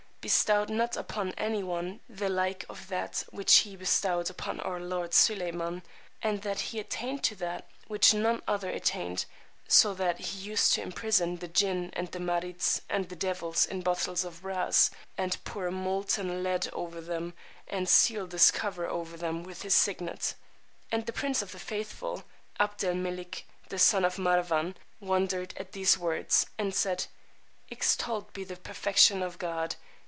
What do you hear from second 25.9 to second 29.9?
words, and said, Extolled be the perfection of God!